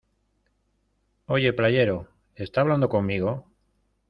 [1.27, 3.45] ¡Oye, playero!¿ esta hablando conmigo?